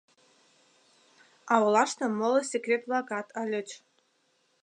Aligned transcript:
А 1.51 1.53
олаште 1.65 2.05
моло 2.19 2.41
секрет-влакат 2.51 3.27
ыльыч. 3.41 3.69